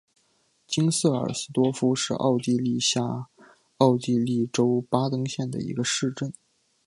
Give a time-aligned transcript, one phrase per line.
[0.65, 3.29] 金瑟尔斯多夫是奥地利下
[3.77, 6.33] 奥地利州巴登县的一个市镇。